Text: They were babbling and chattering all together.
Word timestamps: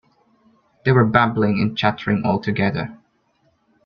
They 0.83 0.91
were 0.93 1.05
babbling 1.05 1.59
and 1.59 1.77
chattering 1.77 2.23
all 2.25 2.39
together. 2.39 2.97